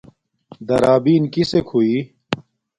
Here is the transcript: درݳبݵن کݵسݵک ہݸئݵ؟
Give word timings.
درݳبݵن 0.67 1.23
کݵسݵک 1.33 1.65
ہݸئݵ؟ 1.71 1.99